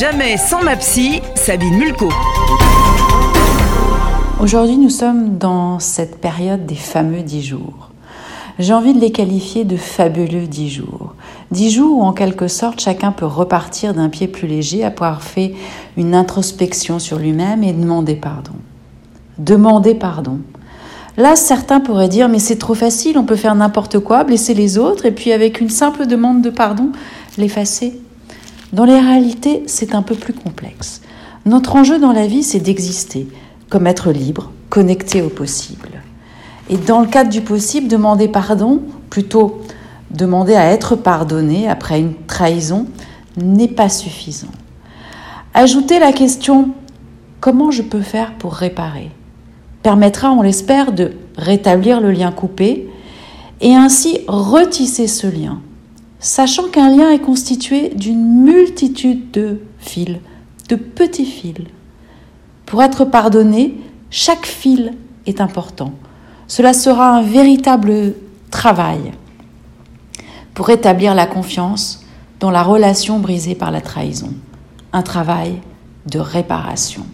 [0.00, 2.08] Jamais sans ma psy, Sabine Mulco.
[4.40, 7.90] Aujourd'hui, nous sommes dans cette période des fameux 10 jours.
[8.58, 11.14] J'ai envie de les qualifier de fabuleux 10 jours.
[11.50, 15.22] 10 jours où, en quelque sorte, chacun peut repartir d'un pied plus léger après avoir
[15.22, 15.54] fait
[15.98, 18.54] une introspection sur lui-même et demander pardon.
[19.36, 20.38] Demander pardon.
[21.18, 24.78] Là, certains pourraient dire, mais c'est trop facile, on peut faire n'importe quoi, blesser les
[24.78, 26.88] autres, et puis avec une simple demande de pardon,
[27.36, 28.00] l'effacer.
[28.72, 31.02] Dans les réalités, c'est un peu plus complexe.
[31.44, 33.28] Notre enjeu dans la vie, c'est d'exister,
[33.68, 36.02] comme être libre, connecté au possible.
[36.68, 39.60] Et dans le cadre du possible, demander pardon, plutôt
[40.10, 42.86] demander à être pardonné après une trahison,
[43.36, 44.48] n'est pas suffisant.
[45.54, 46.70] Ajouter la question
[47.40, 49.10] comment je peux faire pour réparer?
[49.82, 52.88] Permettra, on l'espère, de rétablir le lien coupé
[53.60, 55.60] et ainsi retisser ce lien,
[56.20, 60.18] sachant qu'un lien est constitué d'une multitude de fils,
[60.68, 61.64] de petits fils.
[62.66, 63.74] Pour être pardonné,
[64.10, 64.94] chaque fil
[65.26, 65.92] est important.
[66.46, 68.14] Cela sera un véritable
[68.50, 69.12] travail
[70.54, 72.04] pour rétablir la confiance
[72.38, 74.32] dans la relation brisée par la trahison.
[74.92, 75.60] Un travail
[76.06, 77.04] de réparation.